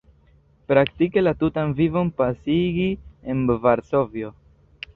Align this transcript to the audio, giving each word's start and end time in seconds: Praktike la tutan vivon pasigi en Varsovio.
Praktike 0.71 1.23
la 1.23 1.33
tutan 1.43 1.75
vivon 1.81 2.11
pasigi 2.23 2.89
en 3.35 3.47
Varsovio. 3.69 4.35